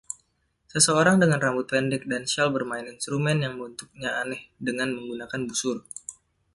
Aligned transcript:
Seseorang 0.71 1.15
dengan 1.23 1.37
rambut 1.45 1.67
pendek 1.73 2.01
dan 2.11 2.23
syal 2.31 2.47
bermain 2.55 2.85
instrumen 2.93 3.37
yang 3.45 3.53
bentuknya 3.61 4.09
aneh 4.21 4.41
dengan 4.67 4.87
menggunakan 4.97 5.41
busur 5.49 5.77